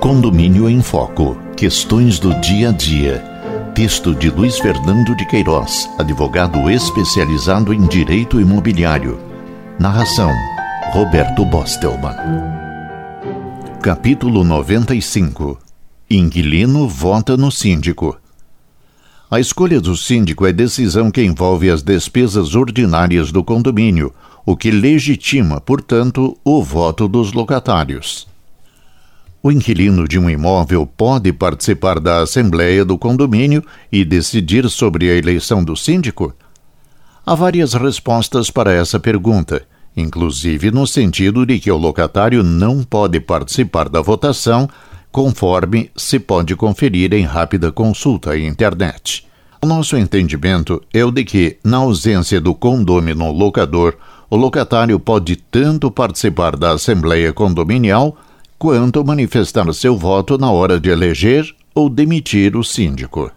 Condomínio 0.00 0.68
em 0.68 0.82
Foco. 0.82 1.36
Questões 1.56 2.18
do 2.18 2.34
dia 2.40 2.70
a 2.70 2.72
dia. 2.72 3.22
Texto 3.74 4.14
de 4.14 4.30
Luiz 4.30 4.58
Fernando 4.58 5.14
de 5.14 5.26
Queiroz, 5.26 5.88
advogado 5.98 6.70
especializado 6.70 7.72
em 7.72 7.86
direito 7.86 8.40
imobiliário. 8.40 9.20
Narração: 9.78 10.32
Roberto 10.92 11.44
Bostelman. 11.44 12.16
Capítulo 13.82 14.42
95. 14.44 15.58
Inquilino 16.10 16.88
vota 16.88 17.36
no 17.36 17.50
síndico. 17.50 18.18
A 19.30 19.38
escolha 19.38 19.80
do 19.80 19.96
síndico 19.96 20.44
é 20.44 20.52
decisão 20.52 21.08
que 21.08 21.22
envolve 21.22 21.70
as 21.70 21.82
despesas 21.82 22.56
ordinárias 22.56 23.30
do 23.30 23.44
condomínio, 23.44 24.12
o 24.44 24.56
que 24.56 24.72
legitima, 24.72 25.60
portanto, 25.60 26.36
o 26.44 26.60
voto 26.60 27.06
dos 27.06 27.32
locatários. 27.32 28.26
O 29.40 29.52
inquilino 29.52 30.08
de 30.08 30.18
um 30.18 30.28
imóvel 30.28 30.84
pode 30.84 31.32
participar 31.32 32.00
da 32.00 32.22
assembleia 32.22 32.84
do 32.84 32.98
condomínio 32.98 33.64
e 33.92 34.04
decidir 34.04 34.68
sobre 34.68 35.08
a 35.08 35.14
eleição 35.14 35.62
do 35.62 35.76
síndico? 35.76 36.34
Há 37.24 37.36
várias 37.36 37.74
respostas 37.74 38.50
para 38.50 38.72
essa 38.72 38.98
pergunta, 38.98 39.62
inclusive 39.96 40.72
no 40.72 40.88
sentido 40.88 41.46
de 41.46 41.60
que 41.60 41.70
o 41.70 41.76
locatário 41.76 42.42
não 42.42 42.82
pode 42.82 43.20
participar 43.20 43.88
da 43.88 44.00
votação, 44.00 44.68
conforme 45.12 45.90
se 45.96 46.18
pode 46.18 46.54
conferir 46.54 47.12
em 47.12 47.24
rápida 47.24 47.72
consulta 47.72 48.30
à 48.30 48.38
internet. 48.38 49.26
O 49.62 49.66
nosso 49.66 49.96
entendimento 49.96 50.82
é 50.92 51.04
o 51.04 51.10
de 51.10 51.24
que, 51.24 51.58
na 51.62 51.78
ausência 51.78 52.40
do 52.40 52.54
condômino 52.54 53.30
locador, 53.30 53.94
o 54.30 54.36
locatário 54.36 54.98
pode 54.98 55.36
tanto 55.36 55.90
participar 55.90 56.56
da 56.56 56.70
assembleia 56.70 57.32
condominial 57.32 58.16
quanto 58.58 59.04
manifestar 59.04 59.72
seu 59.74 59.96
voto 59.96 60.38
na 60.38 60.50
hora 60.50 60.78
de 60.78 60.88
eleger 60.88 61.54
ou 61.74 61.90
demitir 61.90 62.56
o 62.56 62.62
síndico. 62.62 63.30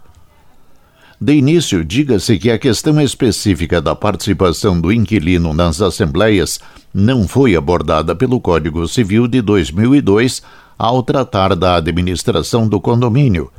De 1.23 1.35
início, 1.35 1.85
diga-se 1.85 2.38
que 2.38 2.52
a 2.52 2.59
questão 2.59 2.99
específica 2.99 3.81
da 3.81 3.95
participação 3.95 4.77
do 4.77 4.91
inquilino 4.91 5.53
nas 5.53 5.81
assembleias 5.81 6.59
não 6.93 7.25
foi 7.30 7.55
abordada 7.55 8.13
pelo 8.13 8.41
Código 8.41 8.85
Civil 8.89 9.25
de 9.25 9.41
2002 9.41 10.41
ao 10.77 11.02
tratar 11.02 11.55
da 11.55 11.77
administração 11.77 12.67
do 12.67 12.81
condomínio. 12.81 13.49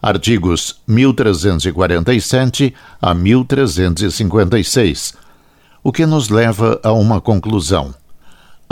Artigos 0.00 0.76
1347 0.86 2.72
a 3.00 3.12
1356. 3.12 5.14
O 5.82 5.90
que 5.90 6.06
nos 6.06 6.28
leva 6.28 6.78
a 6.84 6.92
uma 6.92 7.20
conclusão. 7.20 7.92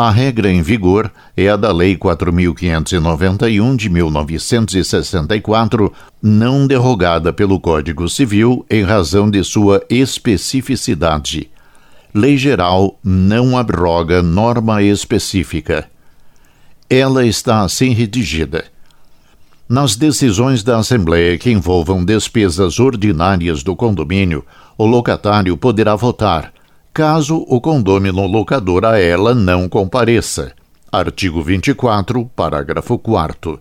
A 0.03 0.11
regra 0.11 0.51
em 0.51 0.63
vigor 0.63 1.13
é 1.37 1.51
a 1.51 1.57
da 1.57 1.71
Lei 1.71 1.95
4.591 1.95 3.77
de 3.77 3.91
1964, 3.91 5.93
não 6.23 6.67
derrogada 6.67 7.35
pelo 7.35 7.61
Código 7.61 8.09
Civil 8.09 8.65
em 8.71 8.83
razão 8.83 9.31
de 9.31 9.45
sua 9.45 9.85
especificidade. 9.91 11.51
Lei 12.15 12.39
Geral 12.39 12.99
não 13.05 13.59
abroga 13.59 14.23
norma 14.23 14.83
específica. 14.83 15.87
Ela 16.89 17.27
está 17.27 17.61
assim 17.61 17.91
redigida. 17.91 18.65
Nas 19.69 19.97
decisões 19.97 20.63
da 20.63 20.79
Assembleia 20.79 21.37
que 21.37 21.51
envolvam 21.51 22.03
despesas 22.03 22.81
ordinárias 22.81 23.63
do 23.63 23.77
condomínio, 23.77 24.47
o 24.79 24.87
locatário 24.87 25.59
poderá 25.59 25.95
votar 25.95 26.55
caso 26.93 27.45
o 27.49 27.61
condômino 27.61 28.27
locador 28.27 28.85
a 28.85 28.99
ela 28.99 29.35
não 29.35 29.69
compareça. 29.69 30.53
Artigo 30.91 31.43
24, 31.43 32.25
parágrafo 32.35 32.99
4. 32.99 33.61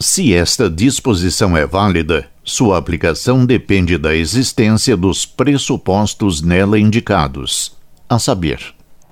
Se 0.00 0.32
esta 0.32 0.68
disposição 0.68 1.56
é 1.56 1.66
válida, 1.66 2.26
sua 2.44 2.78
aplicação 2.78 3.44
depende 3.44 3.98
da 3.98 4.14
existência 4.14 4.96
dos 4.96 5.24
pressupostos 5.24 6.40
nela 6.40 6.78
indicados, 6.78 7.76
a 8.08 8.18
saber: 8.18 8.60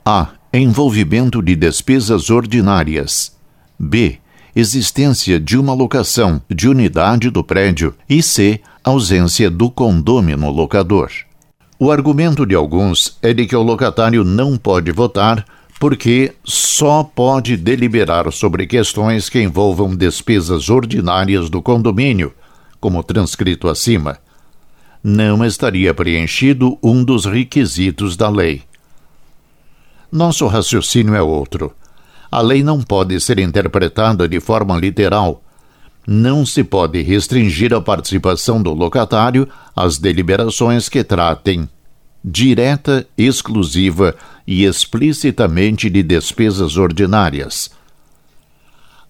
a. 0.05 0.31
Envolvimento 0.53 1.43
de 1.43 1.55
despesas 1.55 2.31
ordinárias. 2.31 3.37
b. 3.79 4.19
Existência 4.55 5.39
de 5.39 5.59
uma 5.59 5.75
locação 5.75 6.41
de 6.49 6.67
unidade 6.67 7.29
do 7.29 7.45
prédio. 7.45 7.95
E 8.09 8.23
c. 8.23 8.61
Ausência 8.83 9.51
do 9.51 9.69
condômino 9.69 10.49
locador. 10.51 11.11
O 11.79 11.91
argumento 11.91 12.47
de 12.47 12.55
alguns 12.55 13.19
é 13.21 13.35
de 13.35 13.45
que 13.47 13.55
o 13.55 13.63
locatário 13.63 14.25
não 14.25 14.57
pode 14.57 14.91
votar 14.93 15.45
porque 15.79 16.35
só 16.43 17.05
pode 17.05 17.55
deliberar 17.55 18.33
sobre 18.33 18.67
questões 18.67 19.29
que 19.29 19.43
envolvam 19.43 19.95
despesas 19.95 20.71
ordinárias 20.71 21.51
do 21.51 21.61
condomínio, 21.61 22.33
como 22.81 23.03
transcrito 23.03 23.69
acima. 23.69 24.19
Não 25.05 25.45
estaria 25.45 25.93
preenchido 25.93 26.79
um 26.83 27.05
dos 27.05 27.27
requisitos 27.27 28.17
da 28.17 28.31
lei. 28.31 28.63
Nosso 30.11 30.47
raciocínio 30.47 31.15
é 31.15 31.21
outro. 31.21 31.75
A 32.31 32.41
lei 32.41 32.63
não 32.63 32.81
pode 32.81 33.21
ser 33.21 33.39
interpretada 33.39 34.27
de 34.27 34.41
forma 34.41 34.79
literal 34.79 35.43
não 36.07 36.47
se 36.47 36.63
pode 36.63 37.03
restringir 37.03 37.75
a 37.75 37.81
participação 37.81 38.63
do 38.63 38.73
locatário 38.73 39.49
às 39.75 39.99
deliberações 39.99 40.89
que 40.89 41.03
tratem 41.03 41.69
direta, 42.25 43.07
exclusiva 43.19 44.15
e 44.47 44.65
explicitamente 44.65 45.91
de 45.91 46.03
despesas 46.03 46.77
ordinárias. 46.77 47.71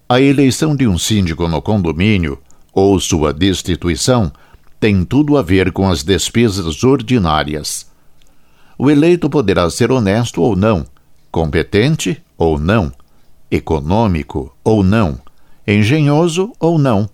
A 0.08 0.20
eleição 0.20 0.74
de 0.74 0.86
um 0.86 0.96
síndico 0.96 1.46
no 1.48 1.60
condomínio 1.60 2.38
ou 2.72 2.98
sua 3.00 3.32
destituição 3.32 4.32
tem 4.78 5.04
tudo 5.04 5.36
a 5.36 5.42
ver 5.42 5.72
com 5.72 5.88
as 5.88 6.02
despesas 6.02 6.82
ordinárias. 6.84 7.90
O 8.78 8.90
eleito 8.90 9.28
poderá 9.28 9.68
ser 9.70 9.90
honesto 9.90 10.42
ou 10.42 10.54
não, 10.54 10.86
competente 11.30 12.22
ou 12.36 12.58
não, 12.58 12.92
econômico 13.50 14.54
ou 14.62 14.82
não 14.82 15.18
engenhoso 15.66 16.52
ou 16.60 16.78
não. 16.78 17.08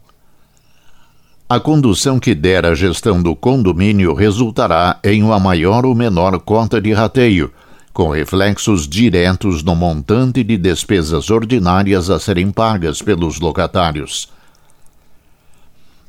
A 1.49 1.61
condução 1.61 2.19
que 2.19 2.35
der 2.35 2.65
à 2.65 2.75
gestão 2.75 3.23
do 3.23 3.37
condomínio 3.37 4.15
resultará 4.15 4.99
em 5.05 5.23
uma 5.23 5.39
maior 5.39 5.85
ou 5.85 5.95
menor 5.95 6.39
cota 6.41 6.81
de 6.81 6.93
rateio, 6.93 7.53
com 7.93 8.09
reflexos 8.09 8.89
diretos 8.89 9.63
no 9.63 9.77
montante 9.77 10.43
de 10.43 10.57
despesas 10.57 11.29
ordinárias 11.29 12.09
a 12.09 12.19
serem 12.19 12.51
pagas 12.51 13.03
pelos 13.03 13.39
locatários. 13.39 14.31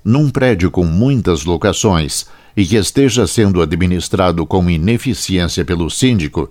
Num 0.03 0.29
prédio 0.29 0.71
com 0.71 0.85
muitas 0.85 1.43
locações 1.43 2.25
e 2.55 2.65
que 2.65 2.75
esteja 2.75 3.27
sendo 3.27 3.61
administrado 3.61 4.45
com 4.45 4.69
ineficiência 4.69 5.65
pelo 5.65 5.89
síndico, 5.89 6.49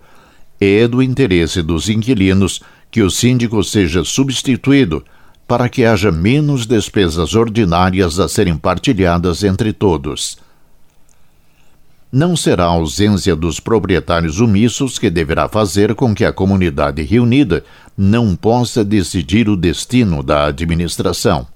é 0.60 0.86
do 0.86 1.02
interesse 1.02 1.62
dos 1.62 1.88
inquilinos 1.88 2.60
que 2.90 3.02
o 3.02 3.10
síndico 3.10 3.64
seja 3.64 4.04
substituído 4.04 5.02
para 5.52 5.68
que 5.68 5.84
haja 5.84 6.10
menos 6.10 6.64
despesas 6.64 7.34
ordinárias 7.34 8.18
a 8.18 8.26
serem 8.26 8.56
partilhadas 8.56 9.44
entre 9.44 9.70
todos. 9.70 10.38
Não 12.10 12.34
será 12.34 12.64
a 12.64 12.68
ausência 12.68 13.36
dos 13.36 13.60
proprietários 13.60 14.40
omissos 14.40 14.98
que 14.98 15.10
deverá 15.10 15.50
fazer 15.50 15.94
com 15.94 16.14
que 16.14 16.24
a 16.24 16.32
comunidade 16.32 17.02
reunida 17.02 17.62
não 17.94 18.34
possa 18.34 18.82
decidir 18.82 19.46
o 19.46 19.54
destino 19.54 20.22
da 20.22 20.46
administração. 20.46 21.46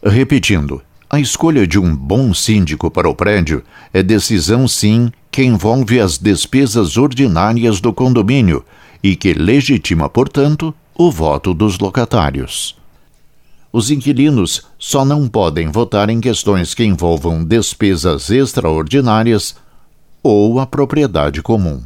Repetindo, 0.00 0.80
a 1.10 1.18
escolha 1.18 1.66
de 1.66 1.80
um 1.80 1.96
bom 1.96 2.32
síndico 2.32 2.88
para 2.92 3.08
o 3.08 3.14
prédio 3.16 3.60
é 3.92 4.04
decisão, 4.04 4.68
sim, 4.68 5.10
que 5.32 5.42
envolve 5.42 5.98
as 5.98 6.16
despesas 6.16 6.96
ordinárias 6.96 7.80
do 7.80 7.92
condomínio 7.92 8.64
e 9.02 9.16
que 9.16 9.34
legitima, 9.34 10.08
portanto, 10.08 10.72
o 10.94 11.10
voto 11.10 11.52
dos 11.52 11.76
locatários 11.80 12.76
os 13.76 13.90
inquilinos 13.90 14.62
só 14.78 15.04
não 15.04 15.28
podem 15.28 15.70
votar 15.70 16.08
em 16.08 16.18
questões 16.18 16.72
que 16.72 16.82
envolvam 16.82 17.44
despesas 17.44 18.30
extraordinárias 18.30 19.54
ou 20.22 20.58
a 20.58 20.66
propriedade 20.66 21.42
comum. 21.42 21.82